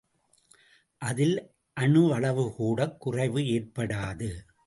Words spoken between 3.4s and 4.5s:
ஏற்படாது.